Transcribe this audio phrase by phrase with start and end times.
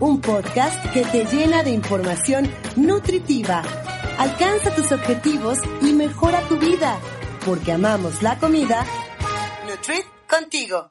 [0.00, 3.62] un podcast que te llena de información nutritiva.
[4.18, 6.98] Alcanza tus objetivos y mejora tu vida,
[7.44, 8.84] porque amamos la comida.
[9.68, 10.88] Nutrit contigo.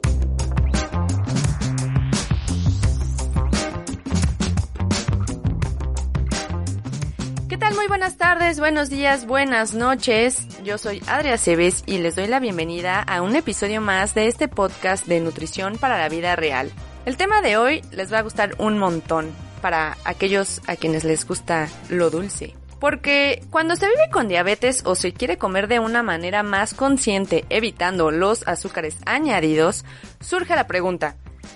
[7.49, 7.75] ¿Qué tal?
[7.75, 10.45] Muy buenas tardes, buenos días, buenas noches.
[10.63, 14.47] Yo soy Adria Cebes y les doy la bienvenida a un episodio más de este
[14.49, 16.71] podcast de nutrición para la vida real.
[17.07, 21.25] El tema de hoy les va a gustar un montón para aquellos a quienes les
[21.25, 22.53] gusta lo dulce.
[22.81, 27.45] Porque cuando se vive con diabetes o se quiere comer de una manera más consciente
[27.49, 29.85] evitando los azúcares añadidos,
[30.19, 31.15] surge la pregunta,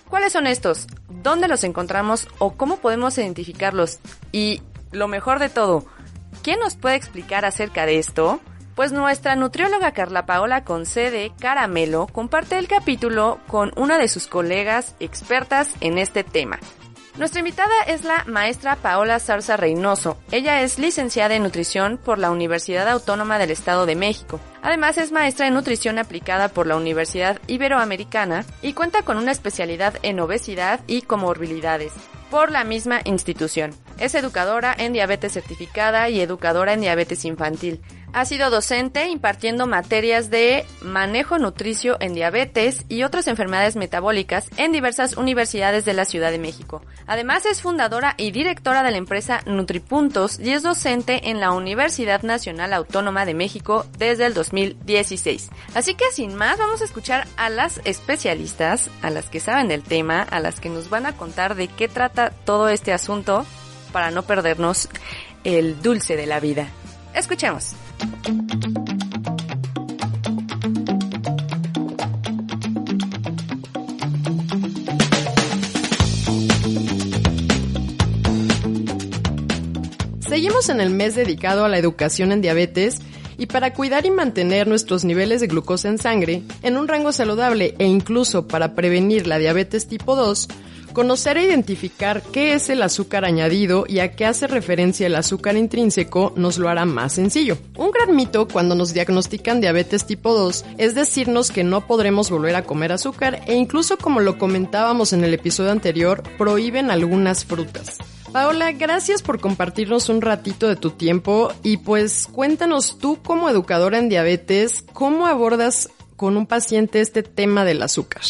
[0.09, 0.87] ¿cuáles son estos?
[1.09, 3.99] ¿Dónde los encontramos o cómo podemos identificarlos?
[4.31, 4.61] Y
[4.93, 5.85] lo mejor de todo,
[6.43, 8.39] ¿quién nos puede explicar acerca de esto?
[8.81, 14.95] Pues nuestra nutrióloga Carla Paola Concede Caramelo comparte el capítulo con una de sus colegas
[14.99, 16.57] expertas en este tema.
[17.15, 20.17] Nuestra invitada es la maestra Paola Zarza Reynoso.
[20.31, 24.39] Ella es licenciada en nutrición por la Universidad Autónoma del Estado de México.
[24.63, 29.93] Además es maestra en nutrición aplicada por la Universidad Iberoamericana y cuenta con una especialidad
[30.01, 31.93] en obesidad y comorbilidades
[32.31, 33.75] por la misma institución.
[33.99, 37.81] Es educadora en diabetes certificada y educadora en diabetes infantil.
[38.13, 44.73] Ha sido docente impartiendo materias de manejo nutricio en diabetes y otras enfermedades metabólicas en
[44.73, 46.81] diversas universidades de la Ciudad de México.
[47.07, 52.21] Además es fundadora y directora de la empresa Nutripuntos y es docente en la Universidad
[52.21, 55.49] Nacional Autónoma de México desde el 2016.
[55.73, 59.83] Así que sin más vamos a escuchar a las especialistas, a las que saben del
[59.83, 63.45] tema, a las que nos van a contar de qué trata todo este asunto
[63.93, 64.89] para no perdernos
[65.45, 66.67] el dulce de la vida.
[67.13, 67.73] Escuchemos.
[80.31, 82.99] Seguimos en el mes dedicado a la educación en diabetes
[83.37, 87.75] y para cuidar y mantener nuestros niveles de glucosa en sangre en un rango saludable
[87.79, 90.47] e incluso para prevenir la diabetes tipo 2,
[90.93, 95.55] Conocer e identificar qué es el azúcar añadido y a qué hace referencia el azúcar
[95.55, 97.57] intrínseco nos lo hará más sencillo.
[97.77, 102.55] Un gran mito cuando nos diagnostican diabetes tipo 2 es decirnos que no podremos volver
[102.57, 107.97] a comer azúcar e incluso como lo comentábamos en el episodio anterior, prohíben algunas frutas.
[108.33, 113.97] Paola, gracias por compartirnos un ratito de tu tiempo y pues cuéntanos tú como educadora
[113.97, 118.21] en diabetes, ¿cómo abordas con un paciente este tema del azúcar?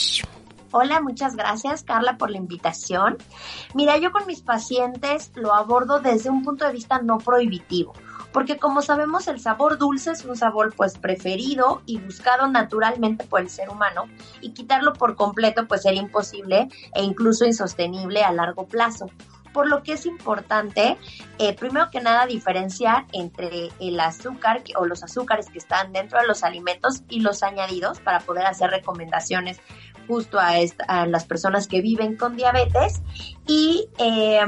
[0.73, 3.17] Hola, muchas gracias Carla por la invitación.
[3.73, 7.91] Mira, yo con mis pacientes lo abordo desde un punto de vista no prohibitivo,
[8.31, 13.41] porque como sabemos el sabor dulce es un sabor pues preferido y buscado naturalmente por
[13.41, 14.05] el ser humano
[14.39, 19.07] y quitarlo por completo pues sería imposible e incluso insostenible a largo plazo
[19.53, 20.97] por lo que es importante,
[21.37, 26.27] eh, primero que nada, diferenciar entre el azúcar o los azúcares que están dentro de
[26.27, 29.59] los alimentos y los añadidos para poder hacer recomendaciones
[30.07, 30.53] justo a,
[30.87, 33.01] a las personas que viven con diabetes
[33.47, 34.41] y eh,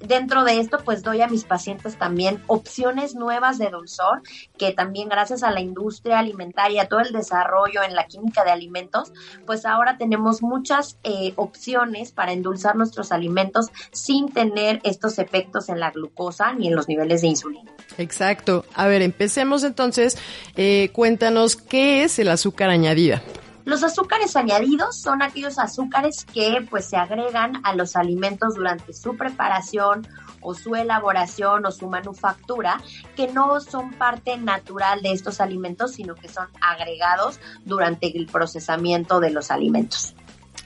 [0.00, 4.22] dentro de esto, pues doy a mis pacientes también opciones nuevas de dulzor,
[4.58, 9.12] que también gracias a la industria alimentaria, todo el desarrollo en la química de alimentos,
[9.46, 15.80] pues ahora tenemos muchas eh, opciones para endulzar nuestros alimentos sin tener estos efectos en
[15.80, 17.70] la glucosa ni en los niveles de insulina.
[17.98, 18.64] Exacto.
[18.74, 20.16] A ver, empecemos entonces.
[20.56, 23.22] Eh, cuéntanos qué es el azúcar añadida.
[23.70, 29.16] Los azúcares añadidos son aquellos azúcares que pues se agregan a los alimentos durante su
[29.16, 30.08] preparación
[30.40, 32.82] o su elaboración o su manufactura,
[33.14, 39.20] que no son parte natural de estos alimentos, sino que son agregados durante el procesamiento
[39.20, 40.16] de los alimentos.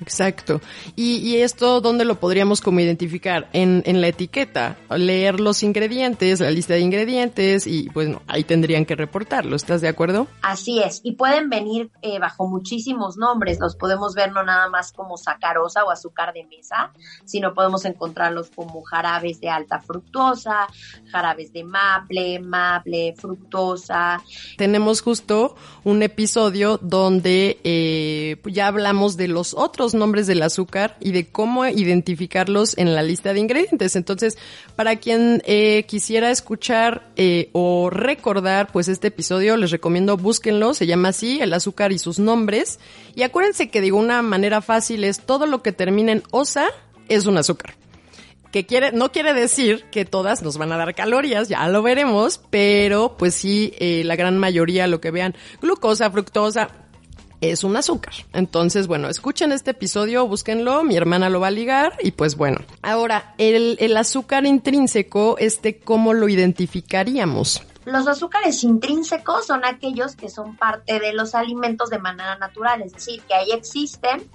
[0.00, 0.61] Exacto.
[0.96, 3.49] ¿Y, esto dónde lo podríamos como identificar?
[3.52, 8.87] En, en, la etiqueta, leer los ingredientes, la lista de ingredientes y pues ahí tendrían
[8.87, 9.56] que reportarlo.
[9.56, 10.26] ¿Estás de acuerdo?
[10.43, 11.00] Así es.
[11.02, 13.58] Y pueden venir eh, bajo muchísimos nombres.
[13.61, 16.93] Los podemos ver no nada más como sacarosa o azúcar de mesa,
[17.25, 20.67] sino podemos encontrarlos como jarabes de alta fructosa,
[21.11, 24.23] jarabes de maple, maple, fructosa.
[24.56, 30.96] Tenemos justo un episodio donde eh, ya hablamos de los otros los nombres del azúcar
[30.98, 33.96] y de cómo identificarlos en la lista de ingredientes.
[33.96, 34.38] Entonces,
[34.76, 40.86] para quien eh, quisiera escuchar eh, o recordar pues este episodio, les recomiendo búsquenlo, se
[40.86, 42.81] llama así, el azúcar y sus nombres.
[43.14, 46.66] Y acuérdense que digo una manera fácil es todo lo que termina en osa
[47.08, 47.75] es un azúcar
[48.54, 52.40] que quiere, no quiere decir que todas nos van a dar calorías, ya lo veremos,
[52.50, 56.70] pero pues sí, eh, la gran mayoría lo que vean, glucosa, fructosa,
[57.50, 58.14] es un azúcar.
[58.32, 62.58] Entonces, bueno, escuchen este episodio, búsquenlo, mi hermana lo va a ligar y pues bueno.
[62.82, 67.62] Ahora, el, el azúcar intrínseco, este, ¿cómo lo identificaríamos?
[67.85, 72.94] Los azúcares intrínsecos son aquellos que son parte de los alimentos de manera natural, es
[72.94, 74.31] decir, que ahí existen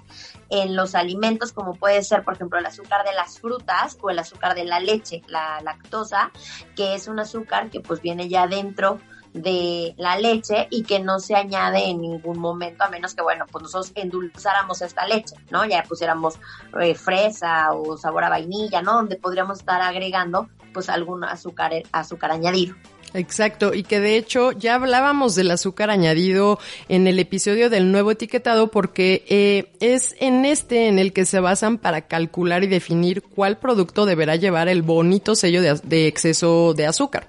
[0.50, 4.20] en los alimentos como puede ser, por ejemplo, el azúcar de las frutas o el
[4.20, 6.30] azúcar de la leche, la lactosa,
[6.76, 9.00] que es un azúcar que pues viene ya dentro
[9.32, 13.46] de la leche y que no se añade en ningún momento, a menos que, bueno,
[13.50, 15.64] pues nosotros endulzáramos esta leche, ¿no?
[15.64, 16.34] Ya pusiéramos
[16.80, 18.94] eh, fresa o sabor a vainilla, ¿no?
[18.94, 22.74] Donde podríamos estar agregando, pues, algún azúcar, azúcar añadido.
[23.12, 28.12] Exacto, y que de hecho ya hablábamos del azúcar añadido en el episodio del nuevo
[28.12, 33.22] etiquetado porque eh, es en este en el que se basan para calcular y definir
[33.22, 37.26] cuál producto deberá llevar el bonito sello de, de exceso de azúcar.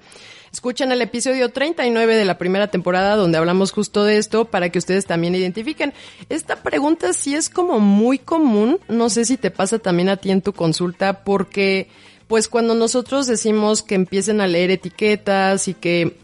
[0.51, 4.79] Escuchen el episodio 39 de la primera temporada donde hablamos justo de esto para que
[4.79, 5.93] ustedes también identifiquen.
[6.27, 10.29] Esta pregunta sí es como muy común, no sé si te pasa también a ti
[10.29, 11.87] en tu consulta porque
[12.27, 16.17] pues cuando nosotros decimos que empiecen a leer etiquetas y que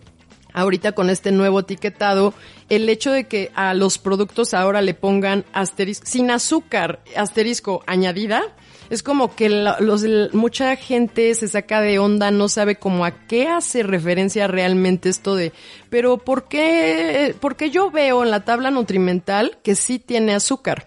[0.52, 2.34] ahorita con este nuevo etiquetado,
[2.68, 8.44] el hecho de que a los productos ahora le pongan asterisco, sin azúcar, asterisco añadida,
[8.90, 13.48] es como que los, mucha gente se saca de onda, no sabe cómo a qué
[13.48, 15.54] hace referencia realmente esto de,
[15.90, 20.86] pero ¿por qué, porque yo veo en la tabla nutrimental que sí tiene azúcar?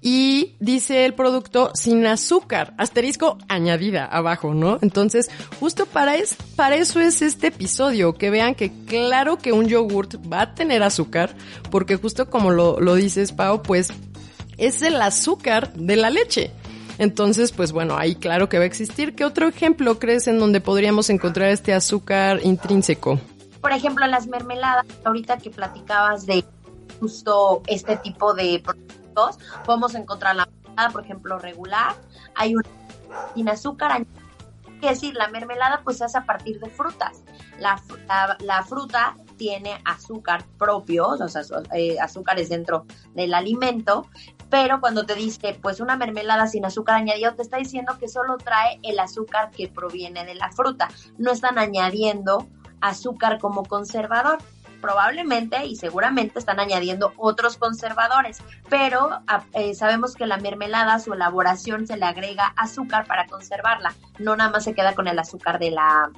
[0.00, 4.78] y dice el producto sin azúcar, asterisco añadida abajo, ¿no?
[4.80, 5.28] Entonces,
[5.58, 10.14] justo para, es, para eso es este episodio, que vean que claro que un yogurt
[10.32, 11.34] va a tener azúcar,
[11.70, 13.92] porque justo como lo, lo dices, Pau, pues
[14.56, 16.52] es el azúcar de la leche.
[16.98, 19.14] Entonces, pues bueno, ahí claro que va a existir.
[19.14, 23.20] ¿Qué otro ejemplo crees en donde podríamos encontrar este azúcar intrínseco?
[23.60, 26.44] Por ejemplo, las mermeladas, ahorita que platicabas de
[27.00, 28.62] justo este tipo de
[29.64, 31.94] podemos encontrar la mermelada, por ejemplo, regular,
[32.34, 32.68] hay una
[33.34, 34.06] sin azúcar
[34.80, 37.22] es decir, la mermelada pues se hace a partir de frutas.
[37.58, 37.82] La,
[38.40, 41.42] la, fruta tiene azúcar propio, o sea,
[41.74, 44.06] eh, azúcares dentro del alimento,
[44.50, 48.36] pero cuando te dice pues una mermelada sin azúcar añadido, te está diciendo que solo
[48.38, 50.88] trae el azúcar que proviene de la fruta.
[51.18, 52.46] No están añadiendo
[52.80, 54.38] azúcar como conservador
[54.80, 61.12] probablemente y seguramente están añadiendo otros conservadores, pero ah, eh, sabemos que la mermelada, su
[61.12, 65.58] elaboración se le agrega azúcar para conservarla, no nada más se queda con el azúcar
[65.58, 66.10] de la,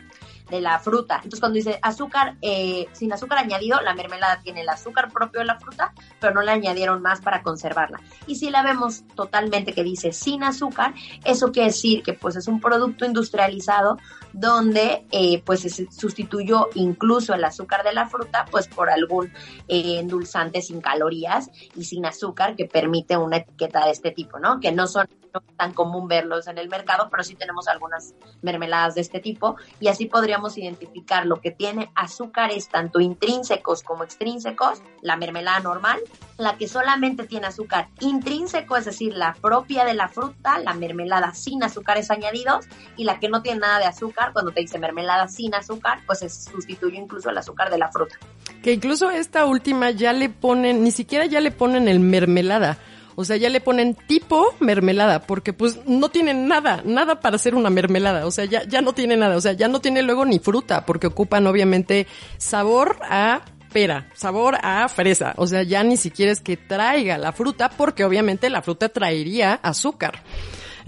[0.51, 1.17] de la fruta.
[1.17, 5.47] Entonces cuando dice azúcar, eh, sin azúcar añadido, la mermelada tiene el azúcar propio de
[5.47, 8.01] la fruta, pero no le añadieron más para conservarla.
[8.27, 10.95] Y si la vemos totalmente que dice sin azúcar,
[11.25, 13.99] eso quiere decir que pues es un producto industrializado
[14.33, 19.33] donde eh, pues se sustituyó incluso el azúcar de la fruta pues por algún
[19.69, 24.61] eh, endulzante sin calorías y sin azúcar que permite una etiqueta de este tipo, ¿no?
[24.61, 28.95] Que no son no tan común verlos en el mercado, pero sí tenemos algunas mermeladas
[28.95, 34.83] de este tipo y así podríamos identificar lo que tiene azúcares tanto intrínsecos como extrínsecos,
[35.03, 36.01] la mermelada normal,
[36.39, 41.35] la que solamente tiene azúcar intrínseco, es decir, la propia de la fruta, la mermelada
[41.35, 42.67] sin azúcares añadidos
[42.97, 46.21] y la que no tiene nada de azúcar, cuando te dice mermelada sin azúcar, pues
[46.21, 48.17] se sustituye incluso el azúcar de la fruta.
[48.63, 52.79] Que incluso esta última ya le ponen, ni siquiera ya le ponen el mermelada
[53.21, 57.55] o sea, ya le ponen tipo mermelada, porque pues no tiene nada, nada para hacer
[57.55, 58.27] una mermelada.
[58.27, 59.37] O sea, ya, ya no tiene nada.
[59.37, 62.07] O sea, ya no tiene luego ni fruta, porque ocupan obviamente
[62.39, 63.43] sabor a
[63.75, 65.35] pera, sabor a fresa.
[65.37, 69.61] O sea, ya ni siquiera es que traiga la fruta, porque obviamente la fruta traería
[69.63, 70.23] azúcar.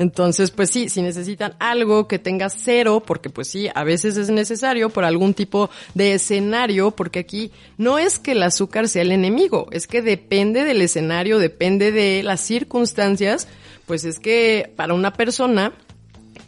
[0.02, 4.30] Entonces, pues sí, si necesitan algo que tenga cero, porque pues sí, a veces es
[4.30, 9.12] necesario por algún tipo de escenario, porque aquí no es que el azúcar sea el
[9.12, 13.46] enemigo, es que depende del escenario, depende de las circunstancias,
[13.86, 15.72] pues es que para una persona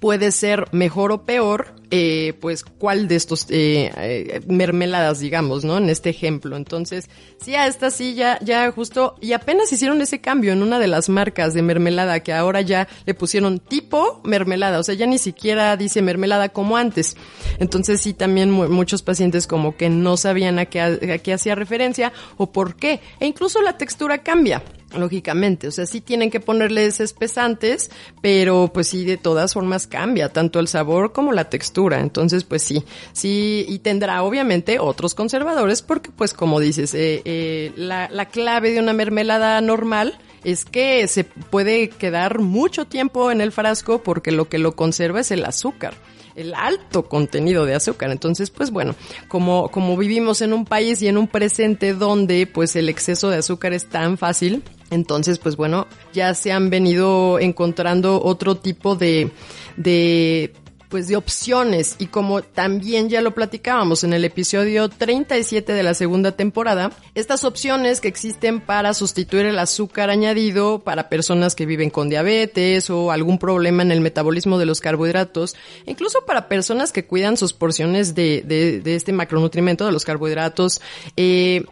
[0.00, 5.78] puede ser mejor o peor, eh, pues cuál de estos eh, eh, mermeladas, digamos, ¿no?
[5.78, 6.56] En este ejemplo.
[6.56, 7.08] Entonces,
[7.40, 10.88] sí, a esta sí ya, ya justo, y apenas hicieron ese cambio en una de
[10.88, 15.18] las marcas de mermelada que ahora ya le pusieron tipo mermelada, o sea, ya ni
[15.18, 17.16] siquiera dice mermelada como antes.
[17.58, 22.12] Entonces, sí, también muchos pacientes como que no sabían a qué, a qué hacía referencia
[22.36, 23.00] o por qué.
[23.20, 24.62] E incluso la textura cambia.
[24.96, 25.68] Lógicamente.
[25.68, 30.60] O sea, sí tienen que ponerles espesantes, pero pues sí, de todas formas cambia tanto
[30.60, 32.00] el sabor como la textura.
[32.00, 37.72] Entonces, pues sí, sí, y tendrá obviamente otros conservadores porque pues como dices, eh, eh,
[37.76, 43.40] la, la clave de una mermelada normal es que se puede quedar mucho tiempo en
[43.40, 45.94] el frasco porque lo que lo conserva es el azúcar
[46.36, 48.10] el alto contenido de azúcar.
[48.10, 48.94] Entonces, pues bueno,
[49.28, 53.38] como, como vivimos en un país y en un presente donde pues el exceso de
[53.38, 59.30] azúcar es tan fácil, entonces, pues bueno, ya se han venido encontrando otro tipo de,
[59.76, 60.52] de
[60.94, 61.96] pues de opciones.
[61.98, 67.42] Y como también ya lo platicábamos en el episodio 37 de la segunda temporada, estas
[67.42, 73.10] opciones que existen para sustituir el azúcar añadido para personas que viven con diabetes o
[73.10, 78.14] algún problema en el metabolismo de los carbohidratos, incluso para personas que cuidan sus porciones
[78.14, 80.80] de, de, de este macronutrimento de los carbohidratos,
[81.16, 81.64] eh,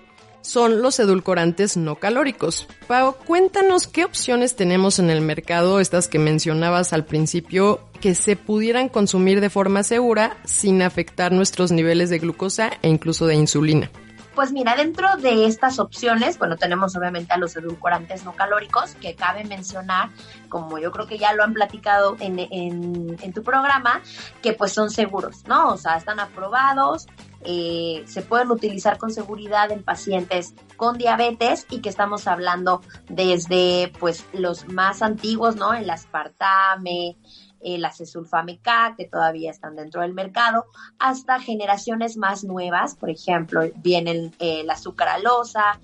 [0.42, 2.68] son los edulcorantes no calóricos.
[2.86, 8.36] Pau, cuéntanos qué opciones tenemos en el mercado, estas que mencionabas al principio, que se
[8.36, 13.90] pudieran consumir de forma segura sin afectar nuestros niveles de glucosa e incluso de insulina.
[14.34, 19.14] Pues mira, dentro de estas opciones, bueno, tenemos obviamente a los edulcorantes no calóricos, que
[19.14, 20.08] cabe mencionar,
[20.48, 24.00] como yo creo que ya lo han platicado en, en, en tu programa,
[24.40, 25.68] que pues son seguros, ¿no?
[25.68, 27.08] O sea, están aprobados,
[27.44, 33.92] eh, se pueden utilizar con seguridad en pacientes con diabetes y que estamos hablando desde
[33.98, 35.74] pues los más antiguos, ¿no?
[35.74, 37.16] El aspartame,
[37.62, 40.66] el acesulfame K, que todavía están dentro del mercado,
[40.98, 45.80] hasta generaciones más nuevas, por ejemplo, viene el, azúcar alosa,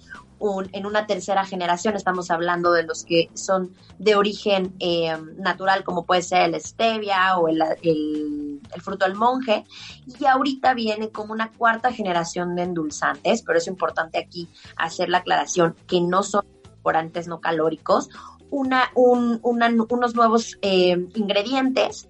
[0.73, 6.05] en una tercera generación estamos hablando de los que son de origen eh, natural, como
[6.05, 9.65] puede ser el stevia o el, el, fruto del monje,
[10.07, 15.19] y ahorita viene como una cuarta generación de endulzantes, pero es importante aquí hacer la
[15.19, 18.09] aclaración que no son edulcorantes no calóricos
[18.51, 22.09] una, un, unos nuevos eh, ingredientes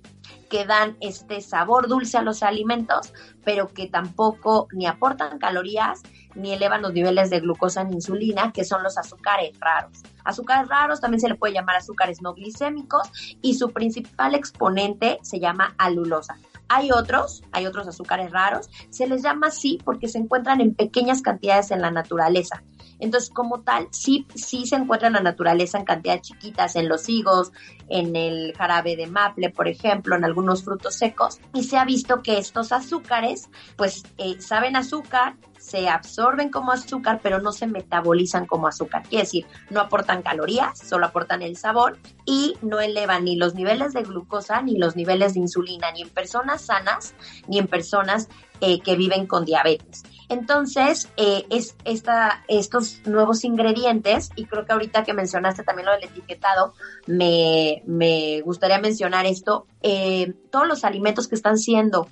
[0.48, 3.12] que dan este sabor dulce a los alimentos,
[3.44, 6.02] pero que tampoco ni aportan calorías
[6.38, 9.98] ni elevan los niveles de glucosa en insulina, que son los azúcares raros.
[10.24, 13.10] Azúcares raros también se le puede llamar azúcares no glicémicos
[13.42, 16.38] y su principal exponente se llama alulosa.
[16.68, 21.22] Hay otros, hay otros azúcares raros, se les llama así porque se encuentran en pequeñas
[21.22, 22.62] cantidades en la naturaleza
[23.00, 27.08] entonces, como tal, sí, sí se encuentra en la naturaleza en cantidades chiquitas, en los
[27.08, 27.52] higos,
[27.88, 31.40] en el jarabe de maple, por ejemplo, en algunos frutos secos.
[31.54, 37.20] Y se ha visto que estos azúcares, pues, eh, saben azúcar, se absorben como azúcar,
[37.22, 39.02] pero no se metabolizan como azúcar.
[39.02, 43.92] Quiere decir, no aportan calorías, solo aportan el sabor y no elevan ni los niveles
[43.92, 47.14] de glucosa ni los niveles de insulina, ni en personas sanas,
[47.48, 48.28] ni en personas
[48.60, 50.04] eh, que viven con diabetes.
[50.28, 55.92] Entonces, eh, es esta, estos nuevos ingredientes, y creo que ahorita que mencionaste también lo
[55.92, 56.74] del etiquetado,
[57.06, 62.08] me, gustaría mencionar esto, eh, todos los alimentos que están siendo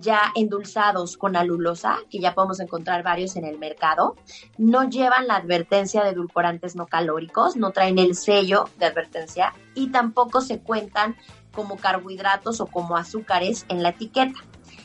[0.00, 4.16] ya endulzados con alulosa, que ya podemos encontrar varios en el mercado,
[4.56, 9.90] no llevan la advertencia de edulcorantes no calóricos, no traen el sello de advertencia y
[9.90, 11.16] tampoco se cuentan
[11.52, 14.40] como carbohidratos o como azúcares en la etiqueta.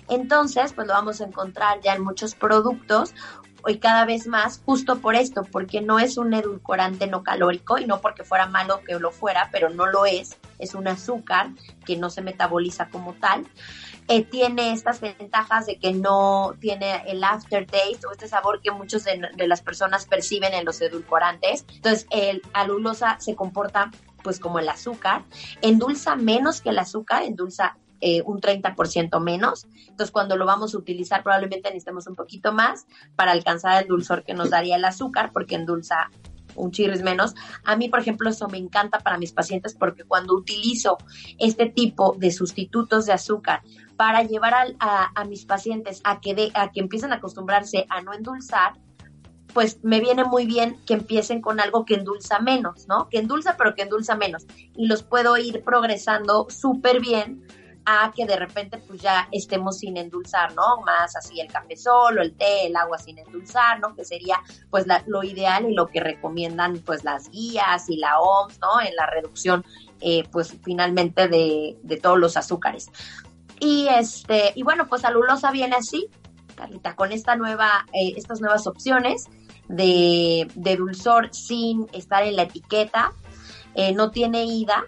[0.10, 3.14] Entonces, pues lo vamos a encontrar ya en muchos productos
[3.68, 7.86] y cada vez más justo por esto, porque no es un edulcorante no calórico y
[7.86, 11.50] no porque fuera malo que lo fuera, pero no lo es, es un azúcar
[11.86, 13.46] que no se metaboliza como tal.
[14.08, 19.04] Eh, tiene estas ventajas de que no tiene el aftertaste o este sabor que muchos
[19.04, 21.66] de, de, las personas perciben en los edulcorantes.
[21.76, 23.92] Entonces, el alulosa se comporta
[24.24, 25.24] pues como el azúcar,
[25.62, 29.66] endulza menos que el azúcar, endulza eh, un 30% menos.
[29.88, 32.86] Entonces, cuando lo vamos a utilizar, probablemente necesitemos un poquito más
[33.16, 36.10] para alcanzar el dulzor que nos daría el azúcar, porque endulza
[36.58, 37.34] un chirris menos.
[37.63, 40.98] A mí, por ejemplo, eso me encanta para mis pacientes porque cuando utilizo
[41.38, 43.62] este tipo de sustitutos de azúcar
[43.96, 48.01] para llevar a, a, mis pacientes a que, de, a que empiecen a acostumbrarse a
[48.01, 48.74] no endulzar,
[49.54, 53.10] pues me viene muy bien que empiecen con algo que endulza menos, ¿no?
[53.10, 54.46] Que endulza, pero que endulza menos.
[54.75, 57.44] Y los puedo ir progresando súper bien
[57.89, 60.82] a que de repente pues ya estemos sin endulzar, ¿no?
[60.86, 63.96] Más así el café solo, el té, el agua sin endulzar, ¿no?
[63.96, 68.60] Que sería pues lo ideal y lo que recomiendan pues las guías y la OMS,
[68.60, 68.82] ¿no?
[68.82, 69.63] En la reducción
[70.01, 72.91] eh, pues finalmente de, de, todos los azúcares.
[73.62, 76.10] Y este, y bueno, pues alulosa viene así,
[76.56, 79.27] Carlita, con esta nueva, eh, estas nuevas opciones
[79.70, 83.13] de, de, dulzor sin estar en la etiqueta,
[83.75, 84.84] eh, no tiene ida,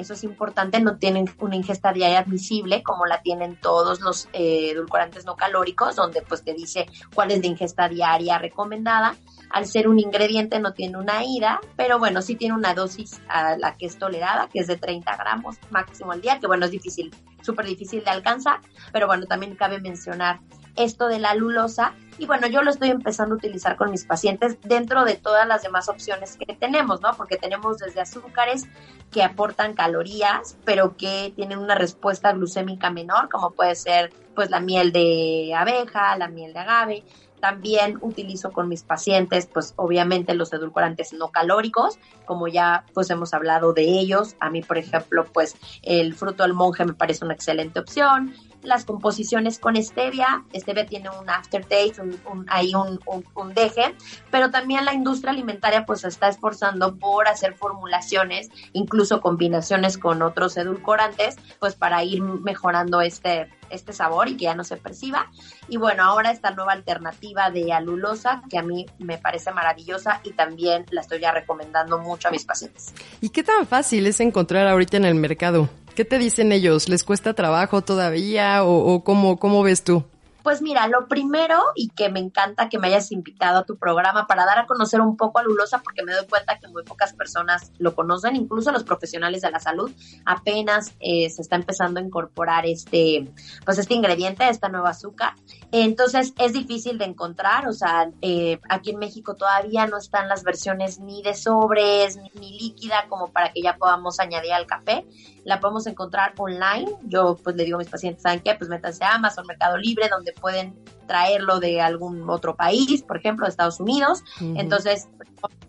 [0.00, 4.70] eso es importante, no tienen una ingesta diaria admisible como la tienen todos los eh,
[4.70, 9.16] edulcorantes no calóricos, donde pues te dice cuál es la ingesta diaria recomendada.
[9.50, 13.56] Al ser un ingrediente no tiene una ida, pero bueno, sí tiene una dosis a
[13.56, 16.70] la que es tolerada, que es de 30 gramos máximo al día, que bueno, es
[16.70, 17.10] difícil,
[17.42, 18.60] súper difícil de alcanzar,
[18.92, 20.40] pero bueno, también cabe mencionar
[20.76, 24.58] esto de la lulosa y bueno, yo lo estoy empezando a utilizar con mis pacientes
[24.60, 27.14] dentro de todas las demás opciones que tenemos, ¿no?
[27.16, 28.68] Porque tenemos desde azúcares
[29.10, 34.60] que aportan calorías, pero que tienen una respuesta glucémica menor, como puede ser pues la
[34.60, 37.04] miel de abeja, la miel de agave,
[37.40, 43.32] también utilizo con mis pacientes, pues obviamente los edulcorantes no calóricos, como ya pues hemos
[43.32, 44.36] hablado de ellos.
[44.40, 48.84] A mí, por ejemplo, pues el fruto del monje me parece una excelente opción las
[48.84, 50.44] composiciones con stevia.
[50.54, 53.00] Stevia tiene un aftertaste, un, un, ahí un,
[53.34, 53.94] un, deje,
[54.30, 60.22] pero también la industria alimentaria pues se está esforzando por hacer formulaciones, incluso combinaciones con
[60.22, 65.30] otros edulcorantes, pues para ir mejorando este, este sabor y que ya no se perciba.
[65.68, 70.32] Y bueno, ahora esta nueva alternativa de alulosa que a mí me parece maravillosa y
[70.32, 72.92] también la estoy ya recomendando mucho a mis pacientes.
[73.20, 75.68] ¿Y qué tan fácil es encontrar ahorita en el mercado?
[76.00, 76.88] ¿Qué te dicen ellos?
[76.88, 80.02] ¿Les cuesta trabajo todavía o, o cómo, cómo ves tú?
[80.42, 84.26] Pues mira, lo primero y que me encanta que me hayas invitado a tu programa
[84.26, 87.12] para dar a conocer un poco a Lulosa porque me doy cuenta que muy pocas
[87.12, 89.92] personas lo conocen, incluso los profesionales de la salud
[90.24, 93.30] apenas eh, se está empezando a incorporar este,
[93.64, 95.34] pues este ingrediente, esta nueva azúcar.
[95.72, 100.42] Entonces es difícil de encontrar, o sea, eh, aquí en México todavía no están las
[100.42, 105.04] versiones ni de sobres ni líquida como para que ya podamos añadir al café
[105.44, 106.90] la podemos encontrar online.
[107.02, 108.54] Yo pues le digo a mis pacientes, ¿saben qué?
[108.54, 113.44] Pues métanse a Amazon, Mercado Libre, donde pueden traerlo de algún otro país, por ejemplo,
[113.44, 114.22] de Estados Unidos.
[114.40, 115.08] Entonces,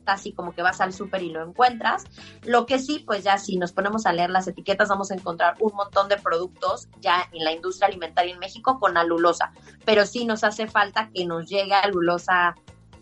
[0.06, 2.04] así como que vas al súper y lo encuentras.
[2.44, 5.56] Lo que sí, pues ya si nos ponemos a leer las etiquetas, vamos a encontrar
[5.60, 9.52] un montón de productos ya en la industria alimentaria en México con alulosa.
[9.86, 12.56] Pero sí nos hace falta que nos llegue alulosa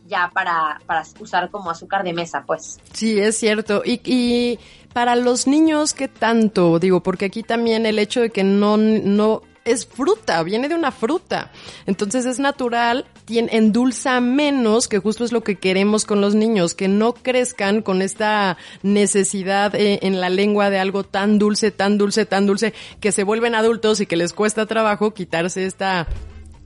[0.05, 2.79] ya para, para usar como azúcar de mesa, pues.
[2.93, 3.83] Sí, es cierto.
[3.85, 4.59] Y, y
[4.93, 6.79] para los niños, ¿qué tanto?
[6.79, 10.91] Digo, porque aquí también el hecho de que no, no es fruta, viene de una
[10.91, 11.51] fruta.
[11.85, 16.73] Entonces es natural, tiene, endulza menos, que justo es lo que queremos con los niños,
[16.73, 21.97] que no crezcan con esta necesidad eh, en la lengua de algo tan dulce, tan
[21.97, 26.07] dulce, tan dulce, que se vuelven adultos y que les cuesta trabajo quitarse esta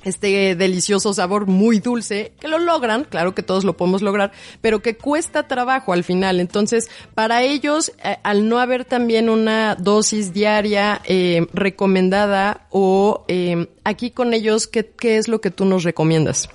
[0.04, 4.82] este delicioso sabor muy dulce, que lo logran, claro que todos lo podemos lograr, pero
[4.82, 6.40] que cuesta trabajo al final.
[6.40, 13.68] Entonces, para ellos, eh, al no haber también una dosis diaria eh, recomendada o eh,
[13.84, 16.50] aquí con ellos, ¿qué, ¿qué es lo que tú nos recomiendas?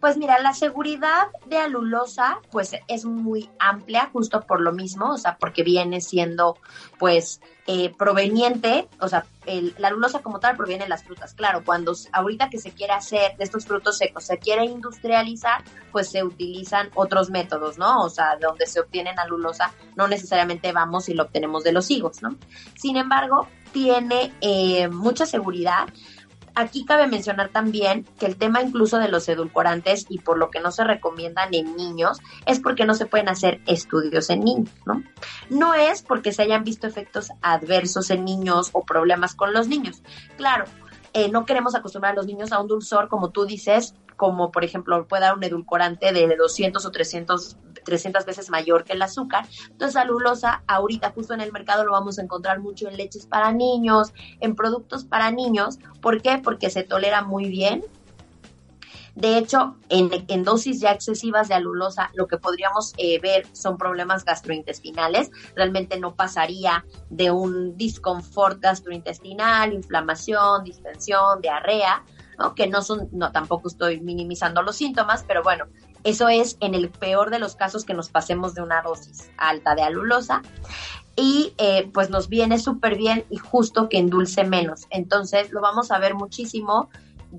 [0.00, 5.18] Pues mira, la seguridad de alulosa pues es muy amplia justo por lo mismo, o
[5.18, 6.56] sea, porque viene siendo
[6.98, 9.26] pues eh, proveniente, o sea,
[9.78, 11.34] la alulosa como tal proviene de las frutas.
[11.34, 16.10] Claro, cuando ahorita que se quiere hacer de estos frutos secos, se quiere industrializar, pues
[16.10, 18.02] se utilizan otros métodos, ¿no?
[18.02, 22.22] O sea, donde se obtiene alulosa, no necesariamente vamos y lo obtenemos de los higos,
[22.22, 22.36] ¿no?
[22.74, 25.88] Sin embargo, tiene eh, mucha seguridad
[26.60, 30.60] Aquí cabe mencionar también que el tema incluso de los edulcorantes y por lo que
[30.60, 35.02] no se recomiendan en niños es porque no se pueden hacer estudios en niños, ¿no?
[35.48, 40.02] No es porque se hayan visto efectos adversos en niños o problemas con los niños.
[40.36, 40.66] Claro,
[41.14, 44.62] eh, no queremos acostumbrar a los niños a un dulzor, como tú dices, como por
[44.62, 49.46] ejemplo puede dar un edulcorante de 200 o 300, 300 veces mayor que el azúcar.
[49.70, 53.52] Entonces, alulosa, ahorita justo en el mercado lo vamos a encontrar mucho en leches para
[53.52, 55.78] niños, en productos para niños.
[56.00, 56.38] ¿Por qué?
[56.38, 57.84] Porque se tolera muy bien,
[59.14, 64.24] de hecho, en, dosis ya excesivas de alulosa, lo que podríamos eh, ver son problemas
[64.24, 65.30] gastrointestinales.
[65.54, 72.04] Realmente no pasaría de un disconfort gastrointestinal, inflamación, distensión, diarrea,
[72.56, 75.66] que no son, no, tampoco estoy minimizando los síntomas, pero bueno,
[76.04, 79.74] eso es en el peor de los casos que nos pasemos de una dosis alta
[79.74, 80.42] de alulosa
[81.16, 84.86] y eh, pues nos viene súper bien y justo que endulce menos.
[84.90, 86.88] Entonces lo vamos a ver muchísimo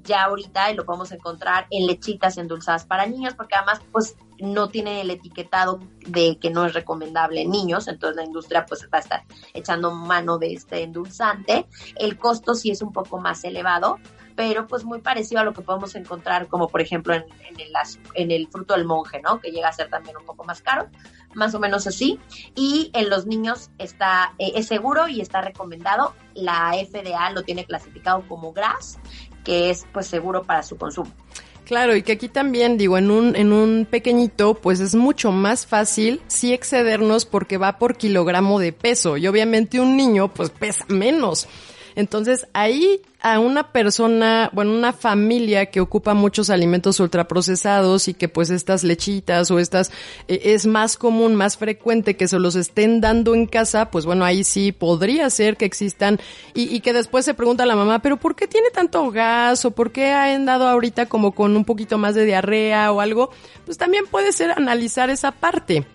[0.03, 4.69] ya ahorita y lo podemos encontrar en lechitas endulzadas para niños porque además pues no
[4.69, 8.97] tiene el etiquetado de que no es recomendable en niños, entonces la industria pues va
[8.97, 11.67] a estar echando mano de este endulzante.
[11.95, 13.99] El costo sí es un poco más elevado,
[14.41, 17.25] pero pues muy parecido a lo que podemos encontrar como por ejemplo en,
[17.59, 17.71] el,
[18.15, 19.39] en el fruto del monje, ¿no?
[19.39, 20.87] Que llega a ser también un poco más caro,
[21.35, 22.19] más o menos así.
[22.55, 26.15] Y en los niños está, eh, es seguro y está recomendado.
[26.33, 28.97] La FDA lo tiene clasificado como GRAS,
[29.43, 31.11] que es pues seguro para su consumo.
[31.63, 35.67] Claro, y que aquí también, digo, en un, en un pequeñito, pues es mucho más
[35.67, 39.17] fácil sí excedernos porque va por kilogramo de peso.
[39.17, 41.47] Y obviamente un niño, pues pesa menos.
[41.95, 48.27] Entonces ahí a una persona, bueno, una familia que ocupa muchos alimentos ultraprocesados y que
[48.27, 49.91] pues estas lechitas o estas
[50.27, 54.25] eh, es más común, más frecuente que se los estén dando en casa, pues bueno,
[54.25, 56.19] ahí sí podría ser que existan
[56.55, 59.65] y, y que después se pregunta a la mamá, pero ¿por qué tiene tanto gas
[59.65, 63.29] o por qué ha andado ahorita como con un poquito más de diarrea o algo?
[63.65, 65.85] Pues también puede ser analizar esa parte.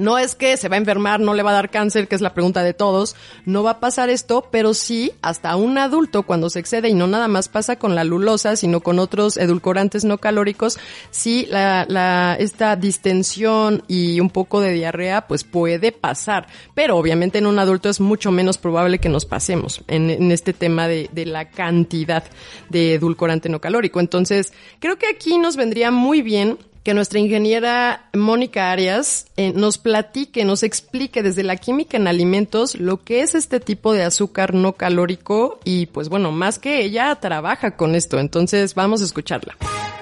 [0.00, 2.22] No es que se va a enfermar, no le va a dar cáncer, que es
[2.22, 3.16] la pregunta de todos.
[3.44, 7.06] No va a pasar esto, pero sí hasta un adulto cuando se excede y no
[7.06, 10.78] nada más pasa con la lulosa, sino con otros edulcorantes no calóricos,
[11.10, 16.46] sí la, la, esta distensión y un poco de diarrea pues puede pasar.
[16.74, 20.88] Pero obviamente en un adulto es mucho menos probable que nos pasemos en, este tema
[20.88, 22.24] de, de la cantidad
[22.70, 24.00] de edulcorante no calórico.
[24.00, 29.78] Entonces, creo que aquí nos vendría muy bien que nuestra ingeniera Mónica Arias eh, nos
[29.78, 34.54] platique, nos explique desde la química en alimentos lo que es este tipo de azúcar
[34.54, 39.56] no calórico y pues bueno, más que ella trabaja con esto, entonces vamos a escucharla.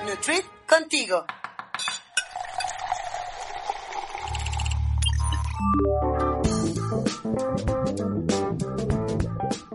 [0.06, 1.24] Nutrit contigo.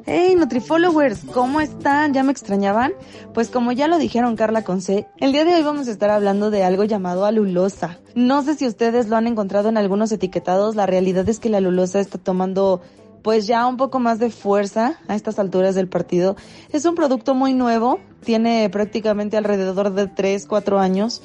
[0.06, 2.14] Hey Nutrifollowers, ¿cómo están?
[2.14, 2.92] ¿Ya me extrañaban?
[3.34, 6.52] Pues como ya lo dijeron Carla Conce, el día de hoy vamos a estar hablando
[6.52, 8.00] de algo llamado alulosa.
[8.14, 11.60] No sé si ustedes lo han encontrado en algunos etiquetados, la realidad es que la
[11.60, 12.82] alulosa está tomando
[13.22, 16.36] pues ya un poco más de fuerza a estas alturas del partido.
[16.74, 21.22] Es un producto muy nuevo, tiene prácticamente alrededor de 3, 4 años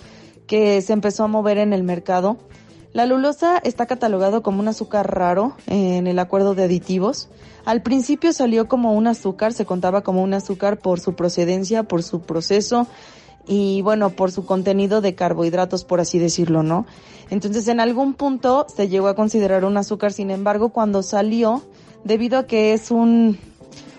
[0.47, 2.39] que se empezó a mover en el mercado.
[2.93, 7.29] La lulosa está catalogado como un azúcar raro en el acuerdo de aditivos.
[7.65, 12.03] Al principio salió como un azúcar, se contaba como un azúcar por su procedencia, por
[12.03, 12.87] su proceso
[13.47, 16.87] y bueno, por su contenido de carbohidratos, por así decirlo, ¿no?
[17.31, 21.63] Entonces en algún punto se llegó a considerar un azúcar, sin embargo, cuando salió,
[22.05, 23.39] debido a que es un,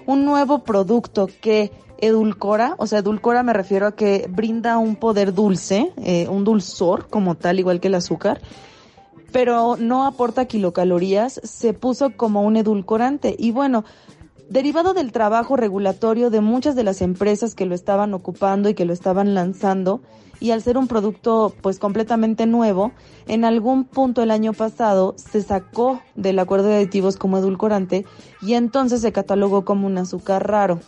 [0.05, 5.33] un nuevo producto que edulcora, o sea, edulcora me refiero a que brinda un poder
[5.33, 8.41] dulce, eh, un dulzor como tal, igual que el azúcar,
[9.31, 13.35] pero no aporta kilocalorías, se puso como un edulcorante.
[13.37, 13.85] Y bueno,
[14.49, 18.85] derivado del trabajo regulatorio de muchas de las empresas que lo estaban ocupando y que
[18.85, 20.01] lo estaban lanzando,
[20.39, 22.91] y al ser un producto pues completamente nuevo,
[23.27, 28.05] en algún punto el año pasado se sacó del acuerdo de aditivos como edulcorante
[28.41, 30.79] y entonces se catalogó como un azúcar raro.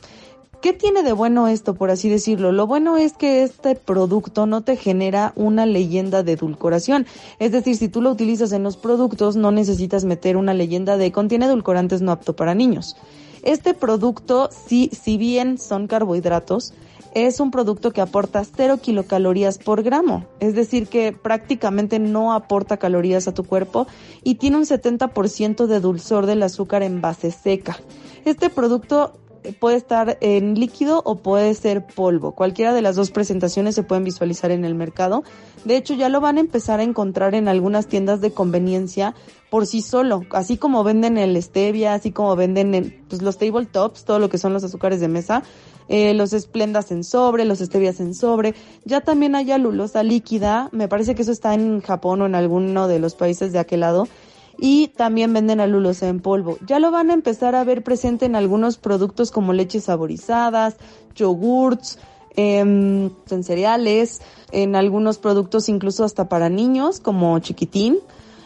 [0.61, 2.51] ¿Qué tiene de bueno esto, por así decirlo?
[2.51, 7.07] Lo bueno es que este producto no te genera una leyenda de edulcoración.
[7.39, 11.11] Es decir, si tú lo utilizas en los productos, no necesitas meter una leyenda de
[11.11, 12.95] contiene edulcorantes no apto para niños.
[13.41, 16.73] Este producto, si, si bien son carbohidratos,
[17.15, 20.27] es un producto que aporta 0 kilocalorías por gramo.
[20.39, 23.87] Es decir, que prácticamente no aporta calorías a tu cuerpo
[24.23, 27.79] y tiene un 70% de dulzor del azúcar en base seca.
[28.25, 29.13] Este producto
[29.59, 32.33] puede estar en líquido o puede ser polvo.
[32.33, 35.23] Cualquiera de las dos presentaciones se pueden visualizar en el mercado.
[35.65, 39.13] De hecho, ya lo van a empezar a encontrar en algunas tiendas de conveniencia
[39.49, 44.17] por sí solo, así como venden el stevia, así como venden pues, los tabletops, todo
[44.17, 45.43] lo que son los azúcares de mesa,
[45.89, 48.55] eh, los esplendas en sobre, los stevias en sobre.
[48.85, 52.87] Ya también hay alulosa líquida, me parece que eso está en Japón o en alguno
[52.87, 54.07] de los países de aquel lado
[54.57, 56.57] y también venden alulosa en polvo.
[56.65, 60.75] Ya lo van a empezar a ver presente en algunos productos como leches saborizadas,
[61.15, 61.99] yogurts,
[62.35, 67.97] em, en cereales, en algunos productos incluso hasta para niños como chiquitín.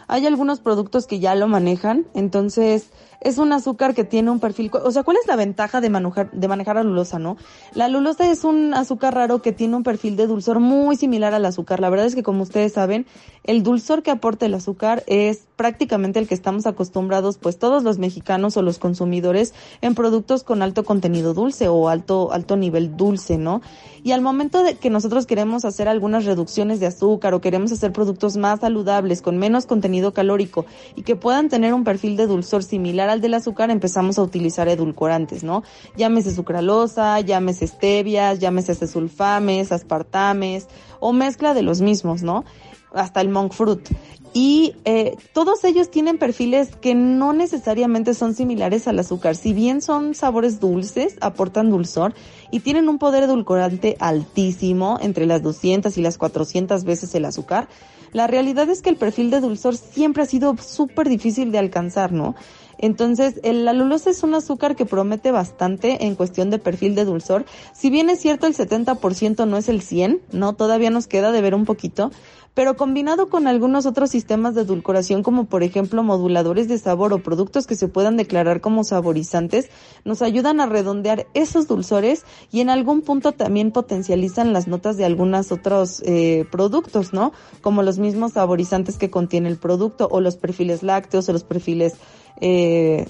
[0.07, 2.89] Hay algunos productos que ya lo manejan, entonces
[3.25, 6.29] es un azúcar que tiene un perfil, o sea, ¿cuál es la ventaja de manejar,
[6.29, 7.37] de manejar la lulosa, no?
[7.73, 11.43] La lulosa es un azúcar raro que tiene un perfil de dulzor muy similar al
[11.43, 11.79] azúcar.
[11.79, 13.07] La verdad es que como ustedes saben,
[13.43, 17.97] el dulzor que aporta el azúcar es prácticamente el que estamos acostumbrados, pues todos los
[17.97, 23.39] mexicanos o los consumidores en productos con alto contenido dulce o alto, alto nivel dulce,
[23.39, 23.61] ¿no?
[24.03, 27.91] Y al momento de que nosotros queremos hacer algunas reducciones de azúcar o queremos hacer
[27.91, 32.63] productos más saludables con menos contenido calórico y que puedan tener un perfil de dulzor
[32.63, 35.63] similar del azúcar, empezamos a utilizar edulcorantes, ¿no?
[35.97, 40.67] Llámese sucralosa, llámese stevias, llámese sulfames, aspartames
[40.99, 42.45] o mezcla de los mismos, ¿no?
[42.93, 43.89] Hasta el monk fruit.
[44.37, 49.37] Y eh, todos ellos tienen perfiles que no necesariamente son similares al azúcar.
[49.37, 52.13] Si bien son sabores dulces, aportan dulzor
[52.51, 57.69] y tienen un poder edulcorante altísimo, entre las 200 y las 400 veces el azúcar,
[58.11, 62.11] la realidad es que el perfil de dulzor siempre ha sido súper difícil de alcanzar,
[62.11, 62.35] ¿no?
[62.77, 67.45] Entonces, la lulosa es un azúcar que promete bastante en cuestión de perfil de dulzor.
[67.73, 70.53] Si bien es cierto el 70% no es el 100, ¿no?
[70.53, 72.11] Todavía nos queda de ver un poquito,
[72.55, 77.21] pero combinado con algunos otros sistemas de edulcoración como por ejemplo moduladores de sabor o
[77.21, 79.69] productos que se puedan declarar como saborizantes,
[80.05, 85.05] nos ayudan a redondear esos dulzores y en algún punto también potencializan las notas de
[85.05, 87.33] algunos otros eh, productos, ¿no?
[87.61, 91.95] Como los mismos saborizantes que contiene el producto o los perfiles lácteos o los perfiles
[92.39, 93.05] eh,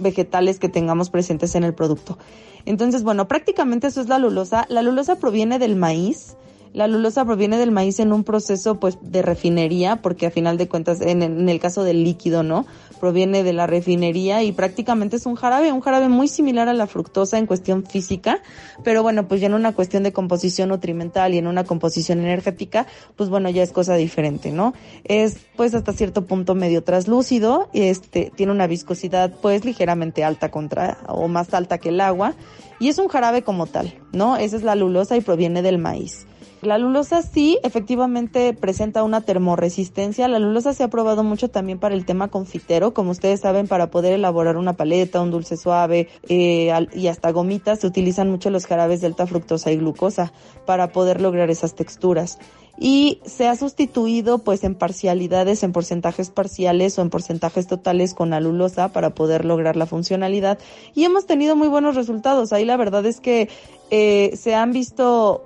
[0.00, 2.18] vegetales que tengamos presentes en el producto.
[2.66, 4.66] Entonces, bueno, prácticamente eso es la lulosa.
[4.68, 6.36] La lulosa proviene del maíz,
[6.72, 10.68] la lulosa proviene del maíz en un proceso pues de refinería, porque a final de
[10.68, 12.64] cuentas, en, el caso del líquido, ¿no?
[13.00, 16.86] Proviene de la refinería y prácticamente es un jarabe, un jarabe muy similar a la
[16.86, 18.40] fructosa en cuestión física,
[18.84, 22.86] pero bueno, pues ya en una cuestión de composición nutrimental y en una composición energética,
[23.16, 24.72] pues bueno, ya es cosa diferente, ¿no?
[25.04, 30.98] Es pues hasta cierto punto medio traslúcido, este, tiene una viscosidad pues ligeramente alta contra,
[31.08, 32.34] o más alta que el agua,
[32.78, 34.36] y es un jarabe como tal, ¿no?
[34.36, 36.26] Esa es la lulosa y proviene del maíz.
[36.62, 40.28] La lulosa sí, efectivamente presenta una termoresistencia.
[40.28, 43.90] La lulosa se ha probado mucho también para el tema confitero, como ustedes saben, para
[43.90, 48.66] poder elaborar una paleta, un dulce suave eh, y hasta gomitas, se utilizan mucho los
[48.66, 50.32] jarabes de alta fructosa y glucosa
[50.66, 52.38] para poder lograr esas texturas
[52.78, 58.32] y se ha sustituido pues en parcialidades, en porcentajes parciales o en porcentajes totales con
[58.32, 60.58] alulosa para poder lograr la funcionalidad
[60.94, 62.52] y hemos tenido muy buenos resultados.
[62.52, 63.50] Ahí la verdad es que
[63.90, 65.44] eh, se han visto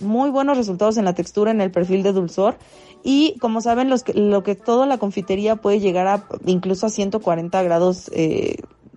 [0.00, 2.56] muy buenos resultados en la textura, en el perfil de dulzor.
[3.02, 8.10] Y como saben, lo que toda la confitería puede llegar a incluso a 140 grados
[8.14, 8.56] eh,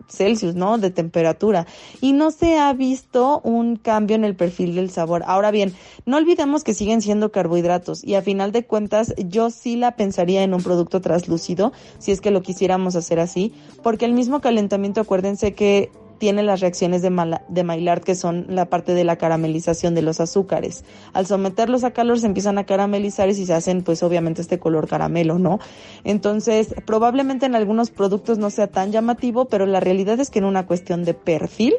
[0.10, 0.78] Celsius, ¿no?
[0.78, 1.68] De temperatura.
[2.02, 5.24] Y no se ha visto un cambio en el perfil del sabor.
[5.26, 5.74] Ahora bien,
[6.06, 10.44] no olvidemos que siguen siendo carbohidratos y a final de cuentas yo sí la pensaría
[10.44, 15.02] en un producto translúcido si es que lo quisiéramos hacer así, porque el mismo calentamiento,
[15.02, 20.02] acuérdense que tiene las reacciones de, Maillard, que son la parte de la caramelización de
[20.02, 20.84] los azúcares.
[21.14, 24.88] Al someterlos a calor se empiezan a caramelizar y se hacen, pues obviamente, este color
[24.88, 25.60] caramelo, ¿no?
[26.04, 30.46] Entonces, probablemente en algunos productos no sea tan llamativo, pero la realidad es que en
[30.46, 31.76] una cuestión de perfil,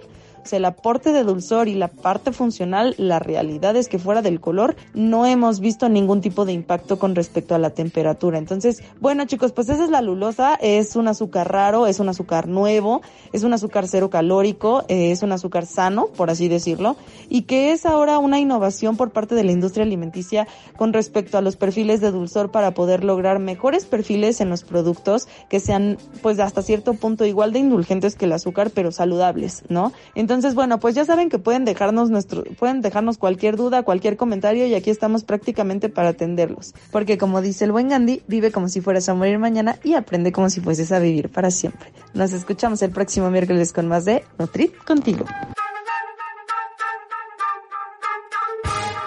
[0.52, 4.76] el aporte de dulzor y la parte funcional, la realidad es que fuera del color
[4.94, 8.38] no hemos visto ningún tipo de impacto con respecto a la temperatura.
[8.38, 12.48] Entonces, bueno chicos, pues esa es la lulosa, es un azúcar raro, es un azúcar
[12.48, 16.96] nuevo, es un azúcar cero calórico, eh, es un azúcar sano, por así decirlo,
[17.28, 21.40] y que es ahora una innovación por parte de la industria alimenticia con respecto a
[21.40, 26.38] los perfiles de dulzor para poder lograr mejores perfiles en los productos que sean pues
[26.38, 29.92] hasta cierto punto igual de indulgentes que el azúcar, pero saludables, ¿no?
[30.14, 34.16] Entonces, entonces, bueno, pues ya saben que pueden dejarnos nuestro, pueden dejarnos cualquier duda, cualquier
[34.16, 36.74] comentario y aquí estamos prácticamente para atenderlos.
[36.92, 40.31] Porque como dice el buen Gandhi, vive como si fueras a morir mañana y aprende
[40.31, 41.92] como si fueses a vivir para siempre.
[42.14, 45.24] Nos escuchamos el próximo miércoles con más de Nutrit contigo.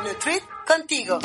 [0.03, 1.17] Nutrit contigo.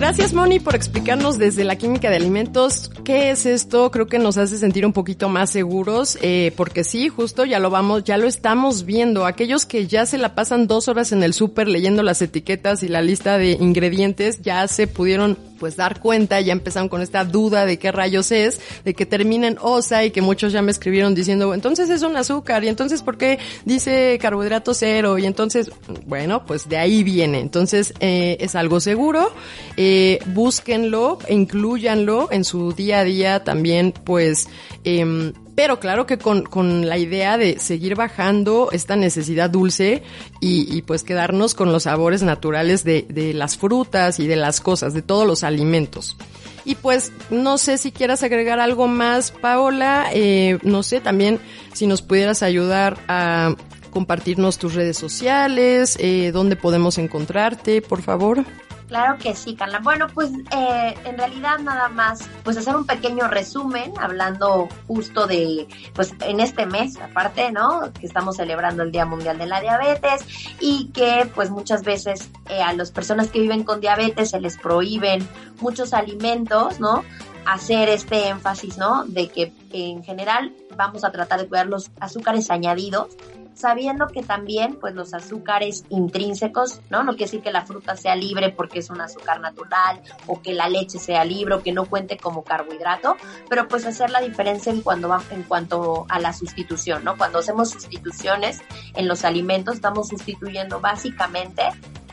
[0.00, 3.90] Gracias Moni por explicarnos desde la química de alimentos qué es esto.
[3.90, 7.68] Creo que nos hace sentir un poquito más seguros, eh, porque sí, justo ya lo
[7.68, 9.26] vamos, ya lo estamos viendo.
[9.26, 12.88] Aquellos que ya se la pasan dos horas en el súper leyendo las etiquetas y
[12.88, 17.66] la lista de ingredientes ya se pudieron pues dar cuenta, ya empezaron con esta duda
[17.66, 21.14] de qué rayos es, de que termina en osa y que muchos ya me escribieron
[21.14, 25.18] diciendo, entonces es un azúcar y entonces ¿por qué dice carbohidrato cero?
[25.18, 25.70] Y entonces,
[26.06, 27.40] bueno, pues de ahí viene.
[27.40, 29.30] Entonces eh, es algo seguro,
[29.76, 34.48] eh, búsquenlo, incluyanlo en su día a día también, pues
[34.84, 40.02] eh, pero claro que con, con, la idea de seguir bajando esta necesidad dulce
[40.40, 44.94] y, pues quedarnos con los sabores naturales de, de, las frutas y de las cosas,
[44.94, 46.16] de todos los alimentos.
[46.64, 51.38] Y pues no sé si quieras agregar algo más, Paola, eh, no sé, también
[51.74, 53.54] si nos pudieras ayudar a
[53.90, 58.46] compartirnos tus redes sociales, eh, dónde podemos encontrarte, por favor.
[58.90, 59.78] Claro que sí, Carla.
[59.78, 65.68] Bueno, pues eh, en realidad nada más, pues hacer un pequeño resumen, hablando justo de,
[65.94, 67.92] pues en este mes, aparte, ¿no?
[67.92, 70.26] Que estamos celebrando el Día Mundial de la Diabetes
[70.58, 74.58] y que pues muchas veces eh, a las personas que viven con diabetes se les
[74.58, 75.24] prohíben
[75.60, 77.04] muchos alimentos, ¿no?
[77.46, 79.04] hacer este énfasis, ¿no?
[79.06, 83.16] De que en general vamos a tratar de cuidar los azúcares añadidos
[83.60, 87.02] sabiendo que también pues los azúcares intrínsecos, ¿no?
[87.02, 90.52] No quiere decir que la fruta sea libre porque es un azúcar natural o que
[90.52, 93.16] la leche sea libre o que no cuente como carbohidrato,
[93.48, 97.16] pero pues hacer la diferencia en cuanto, va, en cuanto a la sustitución, ¿no?
[97.16, 98.60] Cuando hacemos sustituciones
[98.94, 101.62] en los alimentos estamos sustituyendo básicamente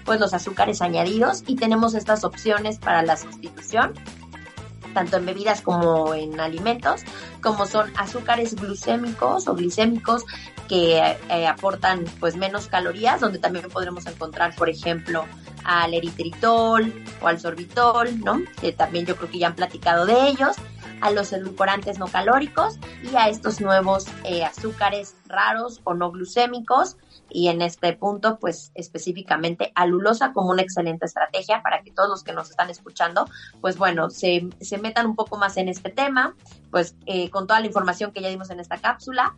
[0.05, 3.93] pues los azúcares añadidos y tenemos estas opciones para la sustitución
[4.93, 7.03] tanto en bebidas como en alimentos,
[7.43, 10.25] como son azúcares glucémicos o glicémicos
[10.67, 15.25] que eh, aportan pues menos calorías, donde también podremos encontrar, por ejemplo,
[15.63, 18.41] al eritritol o al sorbitol, ¿no?
[18.59, 20.55] Que también yo creo que ya han platicado de ellos
[21.01, 26.97] a los edulcorantes no calóricos y a estos nuevos eh, azúcares raros o no glucémicos
[27.29, 32.23] y en este punto, pues específicamente alulosa como una excelente estrategia para que todos los
[32.23, 33.25] que nos están escuchando,
[33.59, 36.35] pues bueno, se, se metan un poco más en este tema,
[36.71, 39.35] pues eh, con toda la información que ya dimos en esta cápsula.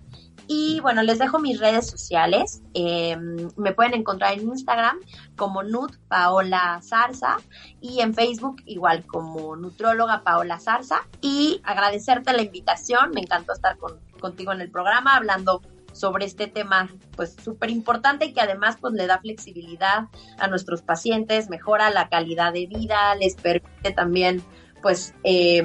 [0.51, 2.63] Y bueno, les dejo mis redes sociales.
[2.73, 4.97] Em, me pueden encontrar en Instagram
[5.35, 7.37] como Nut Paola Zarza
[7.79, 11.01] y en Facebook igual como Nutróloga Paola Zarza.
[11.21, 15.61] Y agradecerte la invitación, me encantó estar con, contigo en el programa hablando
[15.93, 20.05] sobre este tema pues súper importante y que además pues le da flexibilidad
[20.39, 24.41] a nuestros pacientes, mejora la calidad de vida, les permite también
[24.81, 25.63] pues eh,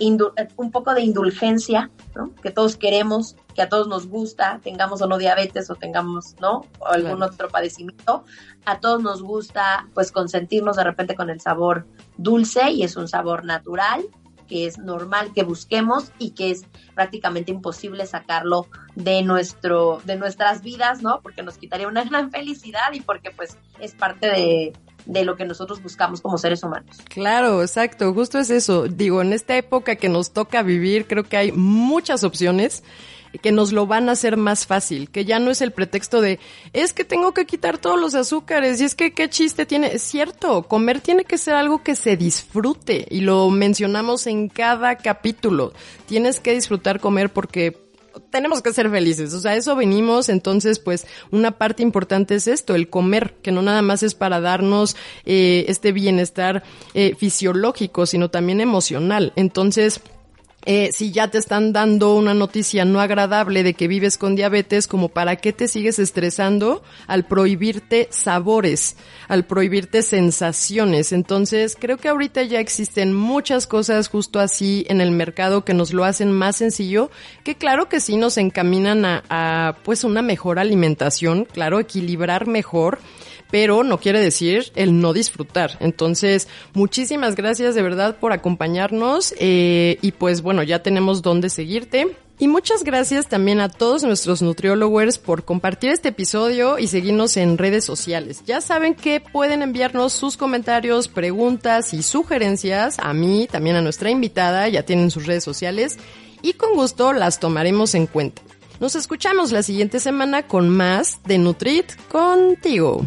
[0.00, 2.34] un poco de indulgencia, ¿no?
[2.42, 6.66] Que todos queremos, que a todos nos gusta, tengamos o no diabetes o tengamos, ¿no?
[6.78, 8.24] O algún otro padecimiento,
[8.64, 11.86] a todos nos gusta pues consentirnos de repente con el sabor
[12.16, 14.04] dulce y es un sabor natural
[14.50, 20.62] que es normal que busquemos y que es prácticamente imposible sacarlo de nuestro de nuestras
[20.62, 21.20] vidas, ¿no?
[21.22, 24.72] Porque nos quitaría una gran felicidad y porque pues es parte de,
[25.06, 26.96] de lo que nosotros buscamos como seres humanos.
[27.08, 28.88] Claro, exacto, justo es eso.
[28.88, 32.82] Digo, en esta época que nos toca vivir, creo que hay muchas opciones
[33.38, 36.40] que nos lo van a hacer más fácil, que ya no es el pretexto de,
[36.72, 39.94] es que tengo que quitar todos los azúcares y es que qué chiste tiene.
[39.94, 44.96] Es cierto, comer tiene que ser algo que se disfrute y lo mencionamos en cada
[44.96, 45.72] capítulo.
[46.06, 47.89] Tienes que disfrutar comer porque
[48.30, 52.74] tenemos que ser felices, o sea, eso venimos, entonces pues una parte importante es esto,
[52.74, 56.62] el comer, que no nada más es para darnos eh, este bienestar
[56.94, 59.32] eh, fisiológico, sino también emocional.
[59.36, 60.00] Entonces,
[60.66, 64.86] eh, si ya te están dando una noticia no agradable de que vives con diabetes,
[64.86, 68.96] como para qué te sigues estresando al prohibirte sabores,
[69.28, 71.12] al prohibirte sensaciones.
[71.12, 75.94] Entonces, creo que ahorita ya existen muchas cosas justo así en el mercado que nos
[75.94, 77.10] lo hacen más sencillo,
[77.42, 82.98] que claro que sí nos encaminan a, a pues una mejor alimentación, claro, equilibrar mejor
[83.50, 85.76] pero no quiere decir el no disfrutar.
[85.80, 92.16] Entonces, muchísimas gracias de verdad por acompañarnos eh, y pues bueno, ya tenemos dónde seguirte.
[92.38, 97.58] Y muchas gracias también a todos nuestros nutriólogos por compartir este episodio y seguirnos en
[97.58, 98.42] redes sociales.
[98.46, 104.08] Ya saben que pueden enviarnos sus comentarios, preguntas y sugerencias a mí, también a nuestra
[104.08, 105.98] invitada, ya tienen sus redes sociales
[106.40, 108.40] y con gusto las tomaremos en cuenta.
[108.80, 113.06] Nos escuchamos la siguiente semana con más de Nutrit contigo.